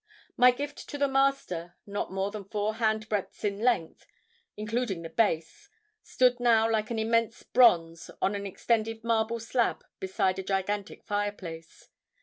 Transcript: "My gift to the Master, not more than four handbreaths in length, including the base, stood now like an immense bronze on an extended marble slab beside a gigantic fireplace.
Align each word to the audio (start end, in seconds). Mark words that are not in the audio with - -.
"My 0.35 0.49
gift 0.49 0.89
to 0.89 0.97
the 0.97 1.07
Master, 1.07 1.75
not 1.85 2.11
more 2.11 2.31
than 2.31 2.45
four 2.45 2.77
handbreaths 2.77 3.43
in 3.43 3.59
length, 3.59 4.07
including 4.57 5.03
the 5.03 5.11
base, 5.11 5.69
stood 6.01 6.39
now 6.39 6.67
like 6.67 6.89
an 6.89 6.97
immense 6.97 7.43
bronze 7.43 8.09
on 8.19 8.33
an 8.33 8.47
extended 8.47 9.03
marble 9.03 9.39
slab 9.39 9.83
beside 9.99 10.39
a 10.39 10.43
gigantic 10.43 11.03
fireplace. 11.03 11.87